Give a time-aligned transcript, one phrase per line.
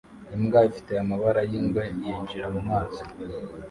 [0.35, 3.01] Imbwa ifite amabara yingwe yinjira mumazi